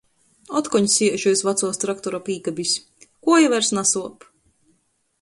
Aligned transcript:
Otkon 0.59 0.87
siežu 0.93 1.33
iz 1.35 1.43
vacuos 1.49 1.79
traktora 1.85 2.21
pīkabis. 2.31 2.75
Kuoja 3.29 3.55
vairs 3.55 3.75
nasuop! 3.81 4.31